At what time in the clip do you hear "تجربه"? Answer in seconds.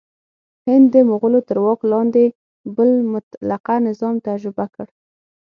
4.27-4.65